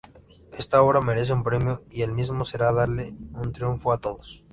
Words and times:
Esta 0.53 0.81
obra 0.81 0.99
merece 0.99 1.31
un 1.31 1.43
premio 1.43 1.83
y 1.91 2.01
el 2.01 2.11
mismo 2.11 2.43
será 2.43 2.73
darle 2.73 3.13
un 3.35 3.51
triunfo 3.53 3.93
a 3.93 3.99
todos. 3.99 4.43